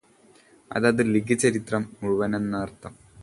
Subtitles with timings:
[0.71, 2.95] അതായതു്, ലിഖിതചരിത്രം മുഴുവനുമെന്നർത്ഥം.